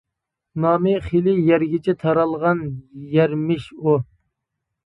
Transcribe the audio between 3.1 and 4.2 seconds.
يەرمىش ئۇ.